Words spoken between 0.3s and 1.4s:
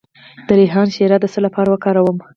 د ریحان شیره د څه